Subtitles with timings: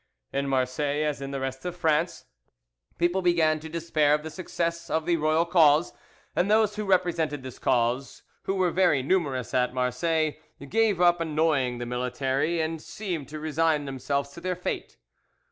[0.33, 2.25] "In Marseilles as in the rest of France,
[2.97, 5.93] people began to despair of the success of the royal cause,
[6.35, 10.37] and those who represented this cause, who were very numerous at Marseilles,
[10.69, 14.97] gave up annoying the military and seemed to resign themselves to their fate.